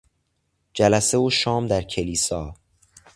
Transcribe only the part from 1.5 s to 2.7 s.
در کلیسا